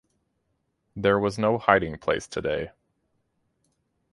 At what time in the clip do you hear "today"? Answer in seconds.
2.27-2.71